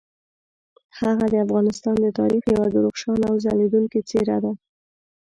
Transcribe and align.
هغه 0.99 1.25
د 1.33 1.35
افغانستان 1.45 1.95
د 2.01 2.07
تاریخ 2.19 2.43
یوه 2.53 2.67
درخشانه 2.75 3.25
او 3.31 3.35
ځلیدونکي 3.45 3.99
څیره 4.09 4.37
ده. 4.43 4.51